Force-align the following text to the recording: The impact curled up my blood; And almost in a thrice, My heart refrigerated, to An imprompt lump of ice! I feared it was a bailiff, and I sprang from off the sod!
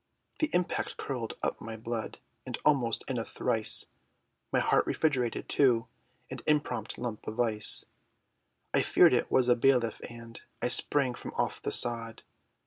The 0.39 0.49
impact 0.55 0.97
curled 0.97 1.35
up 1.43 1.61
my 1.61 1.77
blood; 1.77 2.17
And 2.43 2.57
almost 2.65 3.03
in 3.07 3.19
a 3.19 3.23
thrice, 3.23 3.85
My 4.51 4.59
heart 4.59 4.87
refrigerated, 4.87 5.47
to 5.49 5.85
An 6.31 6.39
imprompt 6.47 6.97
lump 6.97 7.27
of 7.27 7.39
ice! 7.39 7.85
I 8.73 8.81
feared 8.81 9.13
it 9.13 9.29
was 9.29 9.47
a 9.47 9.55
bailiff, 9.55 10.01
and 10.09 10.41
I 10.59 10.69
sprang 10.69 11.13
from 11.13 11.35
off 11.35 11.61
the 11.61 11.71
sod! 11.71 12.23